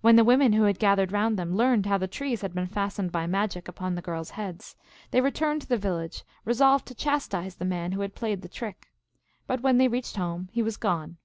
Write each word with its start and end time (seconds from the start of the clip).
When 0.00 0.16
the 0.16 0.24
women 0.24 0.54
who 0.54 0.62
had 0.62 0.78
gathered 0.78 1.12
round 1.12 1.38
them 1.38 1.54
learned 1.54 1.84
how 1.84 1.98
the 1.98 2.08
trees 2.08 2.40
had 2.40 2.54
been 2.54 2.68
fastened 2.68 3.12
by 3.12 3.26
magic 3.26 3.68
upon 3.68 3.94
the 3.94 4.00
girls 4.00 4.30
heads, 4.30 4.76
they 5.10 5.20
returned 5.20 5.60
to 5.60 5.68
the 5.68 5.76
village, 5.76 6.22
re 6.46 6.54
solved 6.54 6.86
to 6.86 6.94
chastise 6.94 7.56
the 7.56 7.66
man 7.66 7.92
who 7.92 8.00
had 8.00 8.14
played 8.14 8.40
the 8.40 8.48
trick. 8.48 8.90
But 9.46 9.60
when 9.60 9.76
they 9.76 9.88
reached 9.88 10.16
home 10.16 10.48
he 10.52 10.62
was 10.62 10.78
gone. 10.78 11.18